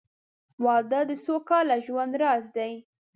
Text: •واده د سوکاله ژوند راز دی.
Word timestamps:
•واده 0.65 1.01
د 1.09 1.11
سوکاله 1.25 1.75
ژوند 1.85 2.13
راز 2.21 2.45
دی. 2.57 2.73